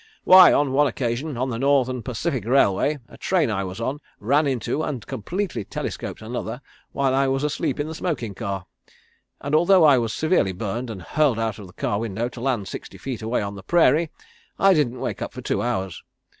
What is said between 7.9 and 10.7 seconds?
smoking car, and although I was severely